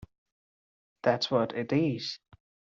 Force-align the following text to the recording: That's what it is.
That's 1.03 1.29
what 1.29 1.53
it 1.55 1.71
is. 1.71 2.17